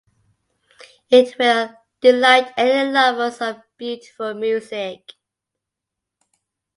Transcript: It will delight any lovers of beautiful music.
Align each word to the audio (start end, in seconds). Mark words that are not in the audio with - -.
It 1.11 1.37
will 1.37 1.77
delight 2.01 2.51
any 2.57 2.91
lovers 2.91 3.39
of 3.39 3.61
beautiful 3.77 4.33
music. 4.33 5.11